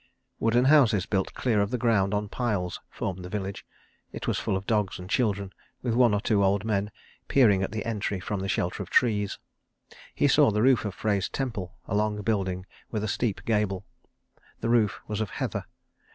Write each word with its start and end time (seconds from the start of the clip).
Wooden 0.39 0.65
houses 0.65 1.05
built 1.05 1.35
clear 1.35 1.61
of 1.61 1.69
the 1.69 1.77
ground 1.77 2.11
on 2.11 2.27
piles 2.27 2.79
formed 2.89 3.23
the 3.23 3.29
village. 3.29 3.63
It 4.11 4.27
was 4.27 4.39
full 4.39 4.57
of 4.57 4.65
dogs 4.65 4.97
and 4.97 5.07
children, 5.07 5.53
with 5.83 5.93
one 5.93 6.15
or 6.15 6.19
two 6.21 6.43
old 6.43 6.65
men 6.65 6.89
peering 7.27 7.61
at 7.61 7.71
the 7.71 7.85
entry 7.85 8.19
from 8.19 8.39
the 8.39 8.49
shelter 8.49 8.81
of 8.81 8.89
trees. 8.89 9.37
He 10.15 10.27
saw 10.27 10.49
the 10.49 10.63
roof 10.63 10.85
of 10.85 10.95
Frey's 10.95 11.29
temple, 11.29 11.75
a 11.87 11.93
long 11.93 12.23
building 12.23 12.65
with 12.89 13.03
a 13.03 13.07
steep 13.07 13.45
gable. 13.45 13.85
The 14.59 14.69
roof 14.69 15.01
was 15.07 15.21
of 15.21 15.29
heather. 15.29 15.65